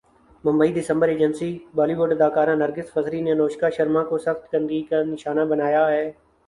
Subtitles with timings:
[0.43, 5.43] Mumbai December agency Bollywood اداکارہ نرگس فخری نے انوشکا شرما کو سخت تنقید کا نشانہ
[5.49, 6.11] بنایا ہے